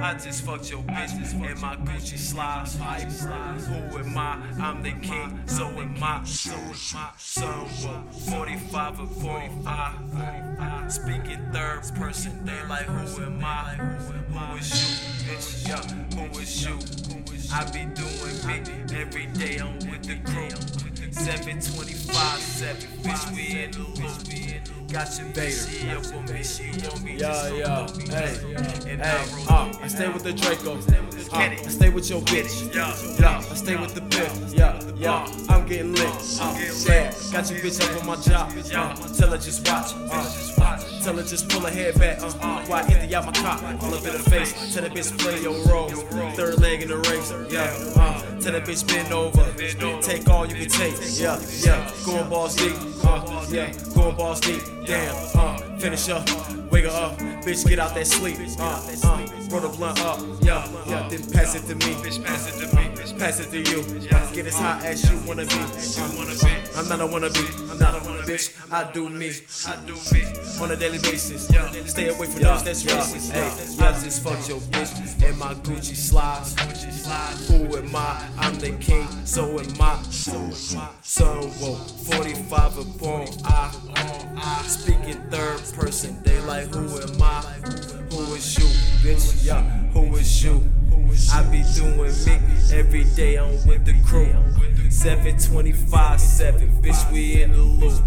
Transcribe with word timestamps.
I 0.00 0.14
just 0.14 0.42
fucked 0.44 0.72
your 0.72 0.80
bitch 0.82 1.14
in 1.32 1.60
my 1.60 1.76
Gucci 1.76 2.18
slides. 2.18 2.74
Who 3.68 3.98
am 3.98 4.18
I? 4.18 4.42
I'm 4.60 4.82
the 4.82 4.90
king, 4.90 5.40
so 5.46 5.68
am 5.68 6.02
I. 6.02 6.24
So 6.24 6.52
am 6.52 6.74
I. 6.96 7.12
So 7.16 7.46
what? 7.46 8.12
45 8.12 9.00
or 9.00 9.06
45. 9.06 10.92
Speaking 10.92 11.46
third 11.52 11.82
person, 11.94 12.44
they 12.44 12.60
like, 12.68 12.86
who 12.86 13.22
am 13.22 13.44
I? 13.44 13.76
Who 13.76 14.56
is 14.56 14.72
you, 14.74 15.32
bitch? 15.32 15.68
Yeah, 15.68 15.80
who 16.18 16.38
is 16.40 16.64
you? 16.64 16.76
I 17.52 17.64
be 17.70 17.84
doing 17.94 18.38
me 18.48 18.62
every 19.00 19.26
day. 19.26 19.58
I'm 19.60 19.78
with 19.88 20.02
the 20.02 20.16
crew. 20.28 20.50
725, 21.14 22.40
7, 22.40 22.76
bitch, 23.02 23.34
we 23.34 23.62
in 23.62 23.70
the 23.70 23.78
loop. 23.78 24.34
Got 24.92 25.18
your 25.18 25.26
bitch, 25.30 25.80
she 25.80 25.88
up 25.90 26.04
on 26.14 26.24
me, 26.32 26.44
she 26.44 26.70
want 26.86 27.02
me 27.02 27.16
Yeah, 27.16 27.48
yeah, 27.48 27.86
hey, 28.10 28.92
And 28.92 29.02
hey, 29.02 29.44
uh. 29.48 29.72
I 29.82 29.88
stay 29.88 30.08
with 30.08 30.22
the 30.22 30.32
Draco. 30.32 30.74
Uh. 31.32 31.38
I 31.38 31.56
stay 31.68 31.88
with 31.90 32.08
your 32.08 32.20
bitch. 32.22 32.72
Yeah, 32.72 32.94
Yeah, 33.18 33.38
I 33.38 33.54
stay 33.54 33.76
with 33.76 33.94
the 33.94 34.02
bitch. 34.02 34.56
Yeah, 34.56 34.78
yeah, 34.96 35.26
I'm 35.48 35.66
getting 35.66 35.94
lit. 35.94 36.06
Uh, 36.40 36.54
yeah, 36.86 37.10
got 37.32 37.50
your 37.50 37.58
bitch 37.58 37.82
up 37.82 38.00
on 38.00 38.06
my 38.06 38.16
job. 38.22 38.52
Uh, 38.52 38.94
tell 39.14 39.30
her 39.30 39.38
just 39.38 39.66
watch. 39.66 39.90
Uh, 40.12 41.02
tell 41.02 41.16
her 41.16 41.24
just 41.24 41.48
pull 41.48 41.62
her 41.62 41.70
head 41.70 41.98
back. 41.98 42.22
Uh, 42.22 42.30
why 42.66 42.82
empty 42.82 43.12
out 43.16 43.26
my 43.26 43.32
cock? 43.32 43.60
Pull 43.80 43.94
up 43.94 44.06
in 44.06 44.12
the 44.12 44.30
face. 44.30 44.52
Tell 44.72 44.82
that 44.84 44.92
bitch 44.92 45.18
play 45.18 45.42
your 45.42 45.58
role. 45.66 45.88
Third 46.36 46.60
leg 46.60 46.82
in 46.82 46.88
the 46.88 46.98
race. 46.98 47.32
Yeah, 47.50 47.64
uh, 47.96 48.20
tell 48.40 48.52
that 48.52 48.64
bitch 48.64 48.86
bend 48.86 49.12
over. 49.12 49.42
Take 50.02 50.28
all 50.28 50.46
you 50.46 50.54
can 50.54 50.68
take. 50.68 50.94
Yeah, 51.06 51.38
yeah, 51.60 51.92
going 52.04 52.28
balls 52.28 52.56
deep. 52.56 52.74
Uh, 53.04 53.46
yeah, 53.50 53.72
going 53.94 54.16
balls 54.16 54.40
deep. 54.40 54.62
Damn, 54.84 55.14
uh, 55.34 55.58
finish 55.78 56.08
up. 56.08 56.28
Wake 56.74 56.86
up, 56.86 57.16
bitch, 57.46 57.64
get 57.68 57.78
out 57.78 57.94
that 57.94 58.04
sleep. 58.04 58.36
Uh, 58.58 58.64
uh, 59.04 59.26
roll 59.48 59.60
the 59.60 59.68
blunt 59.68 60.00
up, 60.00 60.18
yeah, 60.42 60.66
yeah, 60.88 61.06
then 61.08 61.22
pass 61.30 61.54
it 61.54 61.62
to 61.68 61.76
me. 61.76 61.94
Bitch, 62.02 62.18
pass 62.24 62.48
it 62.48 62.58
to 62.58 62.74
me. 62.74 62.82
Bitch, 62.96 63.16
Pass 63.16 63.38
it 63.38 63.50
to 63.52 63.58
you. 63.58 64.00
Get 64.34 64.46
as 64.48 64.58
hot 64.58 64.84
as 64.84 65.08
you 65.08 65.16
wanna 65.24 65.46
be. 65.46 65.54
you 65.54 66.18
wanna 66.18 66.34
be? 66.34 66.50
I'm 66.74 66.88
not 66.88 67.00
a 67.00 67.06
wanna 67.06 67.30
be. 67.30 67.46
I'm 67.70 67.78
not 67.78 67.94
a 67.94 68.04
wanna 68.04 68.22
bitch. 68.22 68.50
I 68.72 68.90
do 68.90 69.08
me 69.08 69.30
I 69.68 69.76
do 69.86 69.94
me. 70.12 70.24
on 70.60 70.72
a 70.72 70.76
daily 70.76 70.98
basis. 70.98 71.46
Stay 71.46 72.08
away 72.08 72.26
from 72.26 72.42
those 72.42 72.64
that's 72.64 72.82
racist. 72.82 73.30
Hey, 73.30 73.84
I 73.84 73.92
just 74.02 74.24
fucked 74.24 74.48
your 74.48 74.58
bitch 74.58 75.22
in 75.22 75.38
my 75.38 75.54
Gucci 75.54 75.94
slides. 75.94 76.56
Who 77.48 77.76
am 77.76 77.94
I? 77.94 78.28
I'm 78.38 78.56
the 78.56 78.72
king, 78.80 79.06
so 79.24 79.60
am 79.60 79.80
I. 79.80 80.02
So 80.10 81.24
whoa, 81.60 81.74
45 81.76 82.78
upon 82.78 83.28
I. 83.44 84.23
I'm 84.36 84.64
speaking 84.64 85.20
third 85.30 85.62
person, 85.74 86.22
they 86.22 86.40
like 86.40 86.66
who 86.74 87.00
am 87.00 87.22
I? 87.22 87.42
Who 88.12 88.34
is 88.34 88.58
you, 88.58 88.64
bitch? 89.02 89.44
Yeah, 89.44 89.62
who 89.92 90.16
is 90.16 90.44
you? 90.44 90.62
I 91.32 91.42
be 91.44 91.62
doing 91.74 91.96
me 91.98 92.40
every 92.72 93.04
day. 93.16 93.36
I'm 93.36 93.52
with 93.66 93.84
the 93.84 93.94
crew. 94.04 94.32
725, 94.90 96.20
7, 96.20 96.82
bitch, 96.82 97.12
we 97.12 97.42
in 97.42 97.52
the 97.52 97.58
loop. 97.58 98.04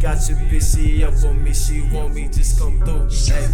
Got 0.00 0.28
your 0.28 0.38
bitch, 0.50 0.76
she 0.76 1.04
up 1.04 1.14
on 1.24 1.42
me, 1.42 1.54
she 1.54 1.82
want 1.92 2.14
me, 2.14 2.28
just 2.28 2.58
come 2.58 2.78
through. 2.80 3.08
Hey, 3.10 3.46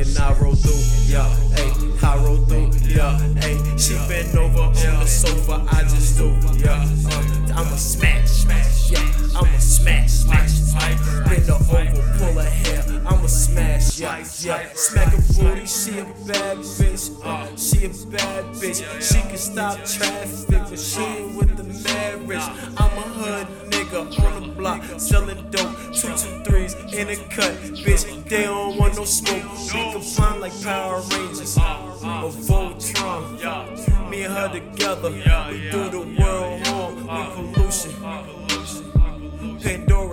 and 0.00 0.18
I 0.18 0.32
roll 0.40 0.54
through, 0.54 0.82
yeah. 1.06 1.28
Hey, 1.54 1.70
I 2.02 2.16
roll 2.24 2.44
through, 2.46 2.72
yeah. 2.88 3.18
Hey, 3.38 3.56
she 3.78 3.94
bent 4.08 4.34
over 4.34 4.60
on 4.60 4.72
the 4.72 5.06
sofa, 5.06 5.64
I 5.70 5.82
just 5.82 6.18
do, 6.18 6.30
yeah. 6.58 6.84
Uh, 7.06 7.60
I'ma 7.60 7.76
smash, 7.76 8.28
smash, 8.28 8.90
yeah. 8.90 9.38
I'ma 9.38 9.43
smash, 9.84 10.10
smash, 10.10 10.50
smash. 10.50 11.28
Bend 11.28 11.46
her 11.46 11.54
over, 11.54 12.18
pull 12.18 12.34
her 12.40 12.50
hair, 12.50 12.84
I'ma 13.06 13.26
smash, 13.26 14.00
yeah, 14.00 14.24
yeah. 14.40 14.68
Smack 14.74 15.12
her 15.12 15.22
booty, 15.34 15.66
she 15.66 15.98
a 15.98 16.04
bad 16.26 16.58
bitch, 16.58 17.10
uh, 17.24 17.56
she 17.56 17.84
a 17.86 17.88
bad 18.10 18.44
bitch. 18.56 18.80
She 19.00 19.20
can 19.20 19.36
stop 19.36 19.76
traffic, 19.84 20.48
but 20.48 20.78
she 20.78 21.00
ain't 21.02 21.36
with 21.36 21.56
the 21.56 21.64
marriage. 21.64 22.46
I'm 22.78 22.98
a 22.98 23.02
hood 23.18 23.46
nigga 23.70 24.24
on 24.24 24.42
the 24.42 24.48
block, 24.54 24.82
selling 24.98 25.50
dope, 25.50 25.76
two 25.92 26.08
two 26.16 26.44
threes 26.44 26.74
in 26.92 27.10
a 27.10 27.16
cut, 27.28 27.52
bitch. 27.84 28.04
They 28.28 28.44
don't 28.44 28.78
want 28.78 28.96
no 28.96 29.04
smoke. 29.04 29.44
We 29.74 29.92
can 29.92 30.00
find 30.00 30.40
like 30.40 30.62
Power 30.62 31.02
Rangers 31.12 31.58
or 31.58 32.30
Voltron. 32.48 34.10
Me 34.10 34.22
and 34.22 34.32
her 34.32 34.48
together, 34.48 35.10
we 35.10 35.70
do 35.70 35.90
the 35.90 36.00
world 36.18 36.66
harm, 36.66 36.96
we 36.96 37.52
pollution. 37.52 38.03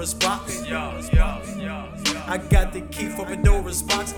Pandora's 0.02 0.14
box. 0.16 0.64
I 2.28 2.38
got 2.50 2.74
the 2.74 2.82
key 2.92 3.10
for 3.10 3.24
Pandora's 3.24 3.84
box. 3.84 4.14